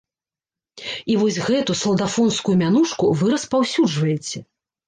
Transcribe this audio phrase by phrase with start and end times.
[1.15, 4.37] І вось гэту салдафонскую мянушку вы распаўсюджваеце.